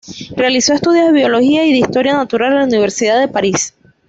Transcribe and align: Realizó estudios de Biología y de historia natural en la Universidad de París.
Realizó 0.35 0.73
estudios 0.73 1.05
de 1.05 1.13
Biología 1.13 1.63
y 1.63 1.73
de 1.73 1.77
historia 1.77 2.13
natural 2.15 2.53
en 2.53 2.57
la 2.57 2.65
Universidad 2.65 3.19
de 3.19 3.27
París. 3.27 3.75